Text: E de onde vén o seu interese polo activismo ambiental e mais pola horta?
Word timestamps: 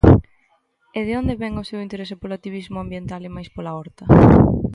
E 0.97 0.99
de 1.07 1.13
onde 1.19 1.39
vén 1.41 1.53
o 1.61 1.67
seu 1.69 1.79
interese 1.85 2.15
polo 2.19 2.35
activismo 2.37 2.77
ambiental 2.79 3.21
e 3.27 3.33
mais 3.35 3.49
pola 3.55 3.75
horta? 3.77 4.03